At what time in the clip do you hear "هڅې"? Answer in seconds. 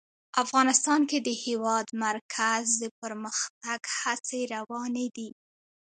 3.99-4.41